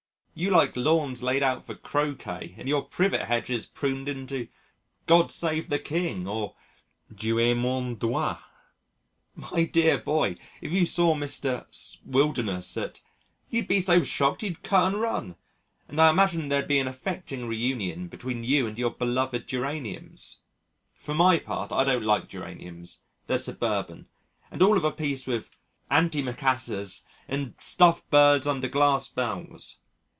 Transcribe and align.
You 0.33 0.49
like 0.49 0.75
lawns 0.75 1.21
laid 1.21 1.43
out 1.43 1.63
for 1.63 1.75
croquet 1.75 2.55
and 2.57 2.67
your 2.67 2.83
privet 2.83 3.23
hedges 3.23 3.67
pruned 3.67 4.09
into 4.09 4.47
'God 5.05 5.29
Save 5.31 5.69
the 5.69 5.77
King' 5.77 6.25
or 6.27 6.55
'Dieu 7.13 7.39
et 7.39 7.53
mon 7.53 7.93
droit.' 7.95 8.41
My 9.35 9.65
dear 9.65 9.99
boy, 9.99 10.37
if 10.59 10.71
you 10.71 10.87
saw 10.87 11.13
Mr. 11.13 11.67
's 11.71 11.99
wilderness 12.03 12.75
at 12.77 13.01
you'd 13.49 13.67
be 13.67 13.81
so 13.81 14.01
shocked 14.03 14.41
you'd 14.41 14.63
cut 14.63 14.93
and 14.93 15.01
run, 15.01 15.35
and 15.87 16.01
I 16.01 16.09
imagine 16.09 16.47
there'd 16.49 16.67
be 16.67 16.79
an 16.79 16.87
affecting 16.87 17.45
reunion 17.47 18.07
between 18.07 18.43
you 18.43 18.65
and 18.65 18.79
your 18.79 18.91
beloved 18.91 19.47
geraniums. 19.47 20.39
For 20.95 21.13
my 21.13 21.37
part, 21.37 21.71
I 21.71 21.83
don't 21.83 22.05
like 22.05 22.29
geraniums: 22.29 23.01
they're 23.27 23.37
suburban, 23.37 24.07
and 24.49 24.63
all 24.63 24.77
of 24.77 24.85
a 24.85 24.91
piece 24.93 25.27
with 25.27 25.51
antimacassars 25.91 27.01
and 27.27 27.53
stuffed 27.59 28.09
birds 28.09 28.47
under 28.47 28.69
glass 28.69 29.07
bells. 29.07 29.81